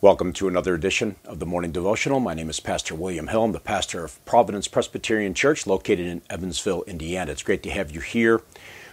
[0.00, 2.20] Welcome to another edition of the Morning Devotional.
[2.20, 3.42] My name is Pastor William Hill.
[3.42, 7.32] I'm the pastor of Providence Presbyterian Church located in Evansville, Indiana.
[7.32, 8.40] It's great to have you here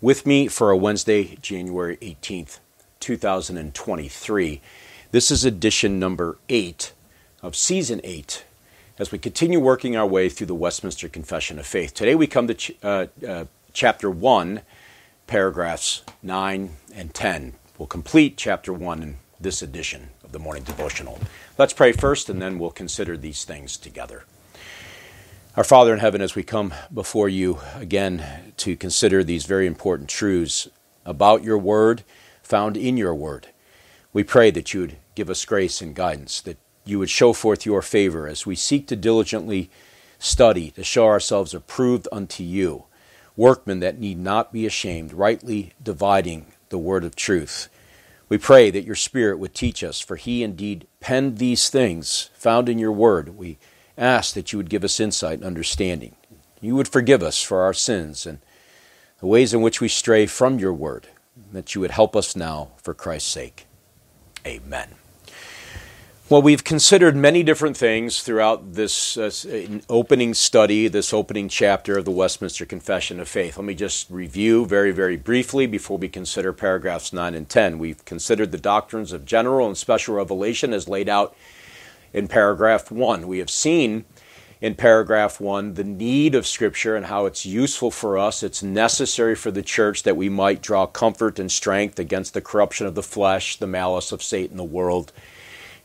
[0.00, 2.60] with me for a Wednesday, January 18th,
[3.00, 4.62] 2023.
[5.10, 6.94] This is edition number eight
[7.42, 8.46] of season eight
[8.98, 11.92] as we continue working our way through the Westminster Confession of Faith.
[11.92, 13.44] Today we come to ch- uh, uh,
[13.74, 14.62] chapter one,
[15.26, 17.52] paragraphs 9 and 10.
[17.76, 21.20] We'll complete chapter 1 in this edition of the morning devotional.
[21.58, 24.24] Let's pray first, and then we'll consider these things together.
[25.56, 30.10] Our Father in heaven, as we come before you again to consider these very important
[30.10, 30.68] truths
[31.04, 32.02] about your word,
[32.42, 33.48] found in your word,
[34.12, 37.66] we pray that you would give us grace and guidance, that you would show forth
[37.66, 39.70] your favor as we seek to diligently
[40.18, 42.84] study, to show ourselves approved unto you,
[43.34, 47.68] workmen that need not be ashamed, rightly dividing the word of truth.
[48.28, 52.68] We pray that your Spirit would teach us, for He indeed penned these things found
[52.68, 53.36] in your word.
[53.36, 53.58] We
[53.96, 56.16] ask that you would give us insight and understanding.
[56.60, 58.40] You would forgive us for our sins and
[59.20, 61.08] the ways in which we stray from your word,
[61.52, 63.66] that you would help us now for Christ's sake.
[64.44, 64.88] Amen.
[66.28, 69.30] Well, we've considered many different things throughout this uh,
[69.88, 73.56] opening study, this opening chapter of the Westminster Confession of Faith.
[73.56, 77.78] Let me just review very, very briefly before we consider paragraphs 9 and 10.
[77.78, 81.36] We've considered the doctrines of general and special revelation as laid out
[82.12, 83.28] in paragraph 1.
[83.28, 84.04] We have seen
[84.60, 89.36] in paragraph 1 the need of Scripture and how it's useful for us, it's necessary
[89.36, 93.02] for the church that we might draw comfort and strength against the corruption of the
[93.04, 95.12] flesh, the malice of Satan, the world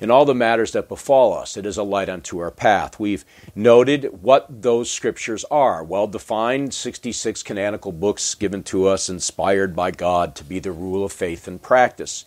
[0.01, 1.55] in all the matters that befall us.
[1.55, 2.99] It is a light unto our path.
[2.99, 3.23] We've
[3.55, 9.91] noted what those scriptures are well defined, 66 canonical books given to us, inspired by
[9.91, 12.25] God to be the rule of faith and practice.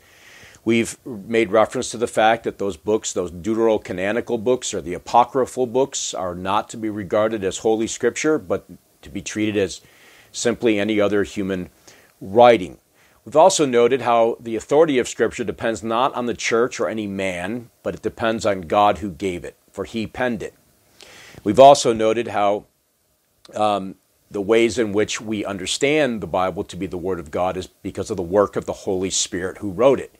[0.64, 5.66] We've made reference to the fact that those books, those deuterocanonical books or the apocryphal
[5.66, 8.64] books, are not to be regarded as holy scripture, but
[9.02, 9.82] to be treated as
[10.32, 11.68] simply any other human
[12.20, 12.78] writing.
[13.24, 17.06] We've also noted how the authority of Scripture depends not on the church or any
[17.06, 20.54] man, but it depends on God who gave it, for he penned it.
[21.42, 22.66] We've also noted how
[23.54, 23.94] um,
[24.30, 27.66] the ways in which we understand the Bible to be the Word of God is
[27.66, 30.14] because of the work of the Holy Spirit who wrote it.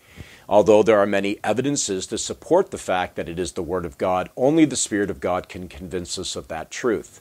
[0.49, 3.99] Although there are many evidences to support the fact that it is the Word of
[3.99, 7.21] God, only the Spirit of God can convince us of that truth.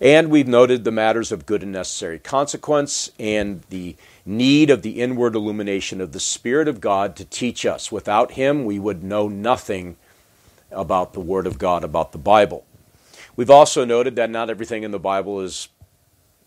[0.00, 3.96] And we've noted the matters of good and necessary consequence and the
[4.26, 7.90] need of the inward illumination of the Spirit of God to teach us.
[7.90, 9.96] Without Him, we would know nothing
[10.70, 12.66] about the Word of God, about the Bible.
[13.36, 15.68] We've also noted that not everything in the Bible is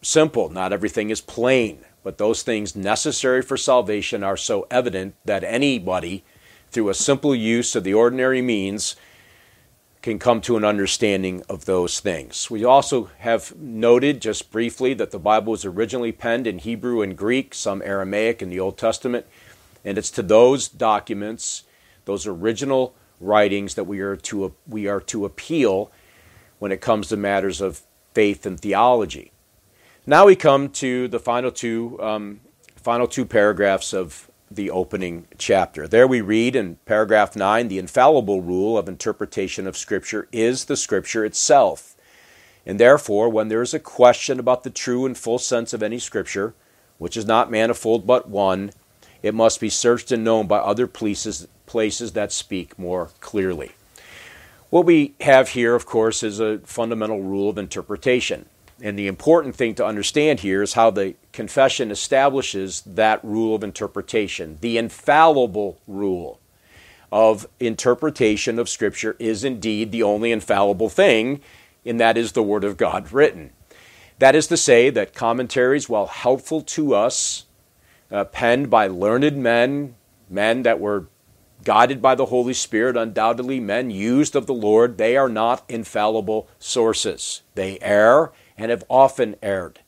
[0.01, 5.43] simple, not everything is plain, but those things necessary for salvation are so evident that
[5.43, 6.23] anybody,
[6.71, 8.95] through a simple use of the ordinary means,
[10.09, 12.49] can come to an understanding of those things.
[12.49, 17.15] We also have noted just briefly that the Bible was originally penned in Hebrew and
[17.15, 19.27] Greek, some Aramaic in the Old Testament,
[19.85, 21.63] and it's to those documents,
[22.05, 25.91] those original writings that we are to we are to appeal
[26.57, 27.81] when it comes to matters of
[28.13, 29.31] faith and theology.
[30.07, 32.39] Now we come to the final two um,
[32.77, 35.87] final two paragraphs of the opening chapter.
[35.87, 40.77] There we read in paragraph 9 the infallible rule of interpretation of Scripture is the
[40.77, 41.95] Scripture itself.
[42.65, 45.99] And therefore, when there is a question about the true and full sense of any
[45.99, 46.53] Scripture,
[46.97, 48.71] which is not manifold but one,
[49.21, 53.71] it must be searched and known by other places, places that speak more clearly.
[54.69, 58.47] What we have here, of course, is a fundamental rule of interpretation.
[58.81, 63.63] And the important thing to understand here is how the confession establishes that rule of
[63.63, 64.57] interpretation.
[64.61, 66.39] The infallible rule
[67.11, 71.41] of interpretation of Scripture is indeed the only infallible thing,
[71.85, 73.51] and that is the Word of God written.
[74.19, 77.45] That is to say, that commentaries, while helpful to us,
[78.11, 79.95] uh, penned by learned men,
[80.29, 81.07] men that were
[81.63, 86.47] guided by the Holy Spirit, undoubtedly men used of the Lord, they are not infallible
[86.57, 87.41] sources.
[87.55, 89.79] They err and have often erred.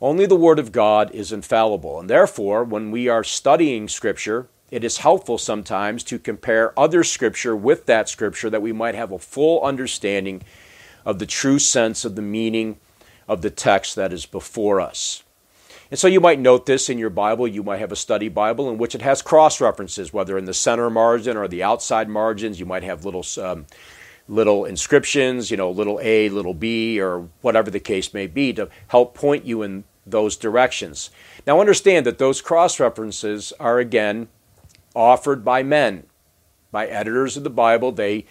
[0.00, 4.84] Only the Word of God is infallible, and therefore, when we are studying Scripture, it
[4.84, 9.18] is helpful sometimes to compare other Scripture with that Scripture that we might have a
[9.18, 10.42] full understanding
[11.04, 12.78] of the true sense of the meaning
[13.26, 15.24] of the text that is before us.
[15.90, 17.48] And so you might note this in your Bible.
[17.48, 20.54] You might have a study Bible in which it has cross references, whether in the
[20.54, 22.60] center margin or the outside margins.
[22.60, 23.66] You might have little um,
[24.28, 28.68] little inscriptions, you know, little a, little b, or whatever the case may be, to
[28.88, 31.10] help point you in those directions.
[31.46, 34.28] Now, understand that those cross references are again
[34.94, 36.04] offered by men.
[36.70, 37.92] by editors of the Bible.
[37.92, 38.26] They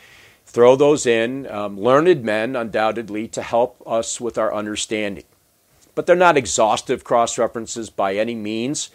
[0.45, 5.23] throw those in, um, learned men, undoubtedly, to help us with our understanding.
[5.95, 8.91] But they're not exhaustive cross references by any means,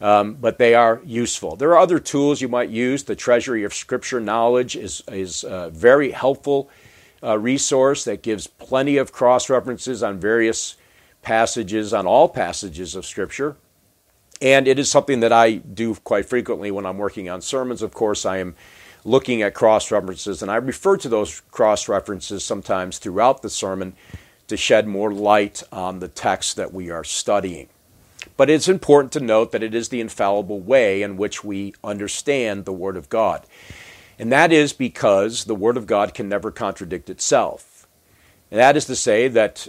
[0.00, 1.56] um, but they are useful.
[1.56, 3.04] There are other tools you might use.
[3.04, 6.70] The Treasury of Scripture Knowledge is, is a very helpful
[7.22, 10.76] uh, resource that gives plenty of cross references on various
[11.22, 13.56] passages, on all passages of Scripture.
[14.40, 17.82] And it is something that I do quite frequently when I'm working on sermons.
[17.82, 18.54] Of course, I am
[19.04, 23.94] looking at cross references, and I refer to those cross references sometimes throughout the sermon
[24.48, 27.68] to shed more light on the text that we are studying.
[28.36, 32.64] But it's important to note that it is the infallible way in which we understand
[32.64, 33.44] the Word of God.
[34.18, 37.86] And that is because the Word of God can never contradict itself.
[38.50, 39.68] And that is to say that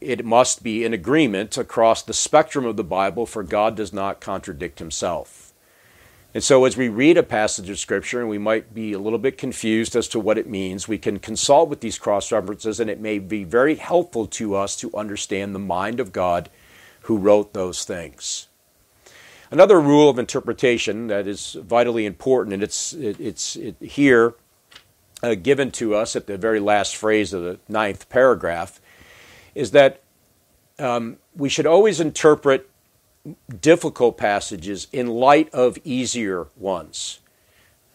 [0.00, 4.20] it must be in agreement across the spectrum of the Bible, for God does not
[4.20, 5.52] contradict himself.
[6.34, 9.18] And so, as we read a passage of Scripture and we might be a little
[9.18, 12.88] bit confused as to what it means, we can consult with these cross references, and
[12.88, 16.48] it may be very helpful to us to understand the mind of God
[17.02, 18.48] who wrote those things.
[19.50, 24.34] Another rule of interpretation that is vitally important, and it's, it, it's it here
[25.22, 28.80] uh, given to us at the very last phrase of the ninth paragraph,
[29.54, 30.00] is that
[30.78, 32.68] um, we should always interpret
[33.60, 37.20] difficult passages in light of easier ones.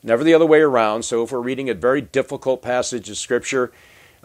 [0.04, 1.04] Never the other way around.
[1.04, 3.72] So, if we're reading a very difficult passage of Scripture,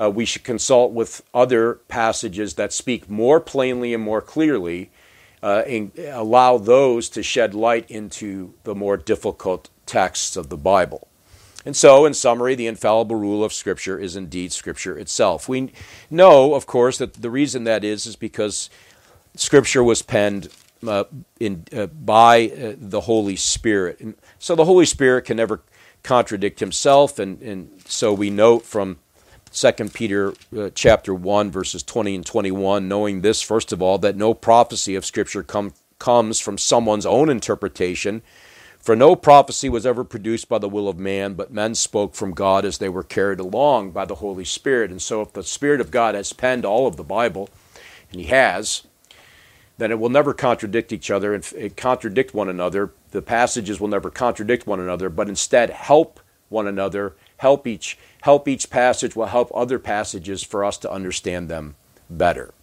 [0.00, 4.90] uh, we should consult with other passages that speak more plainly and more clearly
[5.42, 11.08] uh, and allow those to shed light into the more difficult texts of the Bible.
[11.64, 15.48] And so, in summary, the infallible rule of Scripture is indeed Scripture itself.
[15.48, 15.72] We
[16.10, 18.68] know, of course, that the reason that is is because
[19.36, 20.48] Scripture was penned
[20.86, 21.04] uh,
[21.38, 24.00] in, uh, by uh, the Holy Spirit.
[24.00, 25.62] And so the Holy Spirit can never
[26.02, 28.98] contradict himself, and, and so we note from
[29.52, 34.16] 2 Peter uh, chapter 1, verses 20 and 21, knowing this, first of all, that
[34.16, 38.22] no prophecy of Scripture come, comes from someone's own interpretation
[38.82, 42.32] for no prophecy was ever produced by the will of man, but men spoke from
[42.32, 44.90] God as they were carried along by the Holy Spirit.
[44.90, 47.49] And so, if the Spirit of God has penned all of the Bible,
[48.10, 48.82] and He has,
[49.78, 52.93] then it will never contradict each other and contradict one another.
[53.12, 56.19] The passages will never contradict one another, but instead help
[56.49, 61.48] one another, help each help each passage will help other passages for us to understand
[61.48, 61.74] them
[62.08, 62.54] better.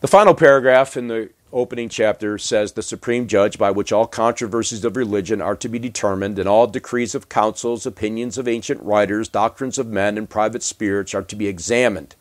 [0.00, 4.84] The final paragraph in the opening chapter says the supreme judge by which all controversies
[4.84, 9.28] of religion are to be determined and all decrees of councils opinions of ancient writers
[9.28, 12.16] doctrines of men and private spirits are to be examined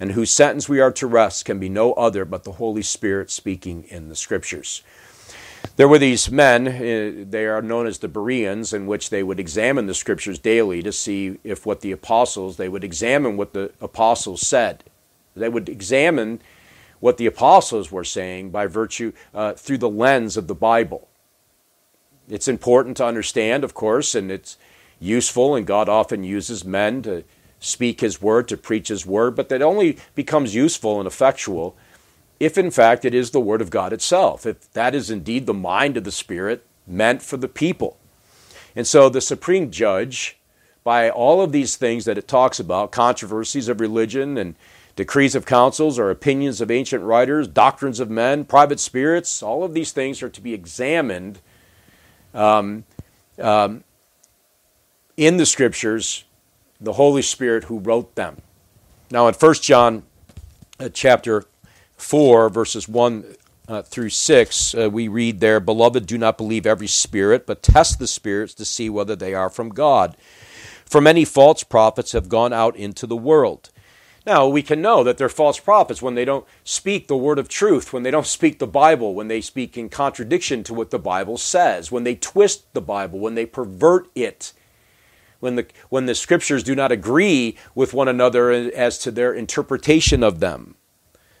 [0.00, 3.30] and whose sentence we are to rest can be no other but the holy spirit
[3.30, 4.82] speaking in the scriptures
[5.76, 9.38] there were these men uh, they are known as the bereans in which they would
[9.38, 13.70] examine the scriptures daily to see if what the apostles they would examine what the
[13.80, 14.84] apostles said
[15.36, 16.40] they would examine
[17.00, 21.08] what the apostles were saying by virtue uh, through the lens of the Bible.
[22.28, 24.56] It's important to understand, of course, and it's
[24.98, 27.24] useful, and God often uses men to
[27.60, 31.76] speak His word, to preach His word, but that only becomes useful and effectual
[32.38, 35.54] if, in fact, it is the Word of God itself, if that is indeed the
[35.54, 37.98] mind of the Spirit meant for the people.
[38.74, 40.38] And so the supreme judge,
[40.84, 44.54] by all of these things that it talks about, controversies of religion and
[44.96, 49.74] decrees of councils or opinions of ancient writers, doctrines of men, private spirits, all of
[49.74, 51.40] these things are to be examined
[52.34, 52.84] um,
[53.40, 53.82] um,
[55.16, 56.24] in the scriptures,
[56.80, 58.42] the Holy Spirit who wrote them.
[59.10, 60.02] Now, in 1 John
[60.78, 61.44] uh, chapter
[61.96, 63.36] 4, verses 1
[63.68, 67.98] uh, through 6, uh, we read there, Beloved, do not believe every spirit, but test
[67.98, 70.16] the spirits to see whether they are from God.
[70.84, 73.70] For many false prophets have gone out into the world.
[74.24, 77.48] Now, we can know that they're false prophets when they don't speak the word of
[77.48, 80.98] truth, when they don't speak the Bible, when they speak in contradiction to what the
[80.98, 84.52] Bible says, when they twist the Bible, when they pervert it,
[85.38, 90.24] when the, when the scriptures do not agree with one another as to their interpretation
[90.24, 90.74] of them.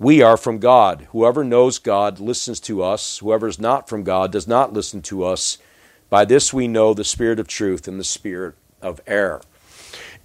[0.00, 1.08] We are from God.
[1.12, 3.18] Whoever knows God listens to us.
[3.18, 5.58] Whoever is not from God does not listen to us.
[6.08, 9.42] By this we know the spirit of truth and the spirit of error.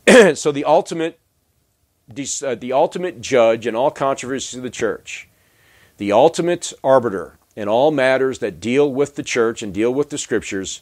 [0.36, 1.20] so the ultimate,
[2.10, 5.28] uh, the ultimate judge in all controversies of the church,
[5.98, 10.18] the ultimate arbiter in all matters that deal with the church and deal with the
[10.18, 10.80] scriptures,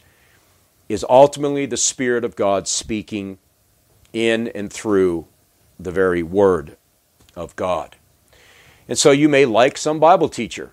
[0.88, 3.40] is ultimately the Spirit of God speaking
[4.12, 5.26] in and through
[5.80, 6.78] the very Word
[7.36, 7.96] of God.
[8.94, 10.70] And so you may like some Bible teacher.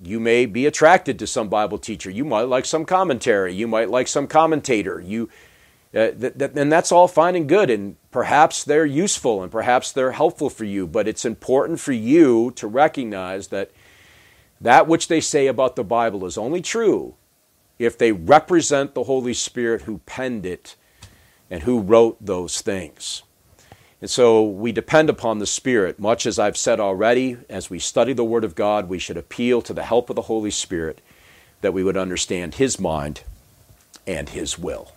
[0.00, 2.08] You may be attracted to some Bible teacher.
[2.08, 3.54] You might like some commentary.
[3.54, 5.00] You might like some commentator.
[5.00, 5.28] You,
[5.92, 7.68] uh, th- th- and that's all fine and good.
[7.68, 10.86] And perhaps they're useful and perhaps they're helpful for you.
[10.86, 13.72] But it's important for you to recognize that
[14.60, 17.16] that which they say about the Bible is only true
[17.80, 20.76] if they represent the Holy Spirit who penned it
[21.50, 23.24] and who wrote those things.
[24.06, 25.98] And so we depend upon the Spirit.
[25.98, 29.60] Much as I've said already, as we study the Word of God, we should appeal
[29.62, 31.00] to the help of the Holy Spirit
[31.60, 33.22] that we would understand His mind
[34.06, 34.92] and His will.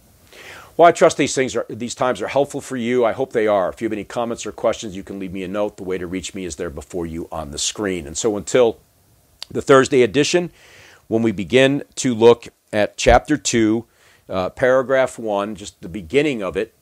[0.77, 3.03] Well, I trust these things are these times are helpful for you.
[3.03, 3.69] I hope they are.
[3.69, 5.77] If you have any comments or questions, you can leave me a note.
[5.77, 8.05] The way to reach me is there before you on the screen.
[8.05, 8.79] And so until
[9.49, 10.51] the Thursday edition,
[11.07, 13.85] when we begin to look at chapter 2,
[14.29, 16.75] uh, paragraph 1, just the beginning of it,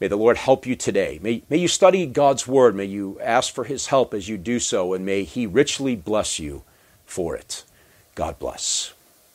[0.00, 1.18] May the Lord help you today.
[1.22, 2.74] May, may you study God's Word.
[2.74, 6.38] May you ask for His help as you do so, and may He richly bless
[6.38, 6.64] you
[7.06, 7.64] for it.
[8.14, 8.92] God bless.